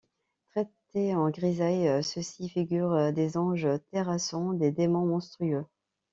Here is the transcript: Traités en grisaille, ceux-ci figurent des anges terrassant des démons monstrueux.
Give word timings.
Traités 0.49 1.13
en 1.13 1.29
grisaille, 1.29 2.03
ceux-ci 2.03 2.49
figurent 2.49 3.13
des 3.13 3.37
anges 3.37 3.67
terrassant 3.91 4.53
des 4.53 4.71
démons 4.71 5.05
monstrueux. 5.05 5.65